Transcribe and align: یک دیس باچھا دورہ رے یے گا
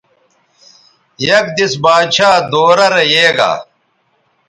یک 1.27 1.45
دیس 1.55 1.73
باچھا 1.83 2.29
دورہ 2.51 2.87
رے 2.95 3.03
یے 3.13 3.27
گا 3.37 3.51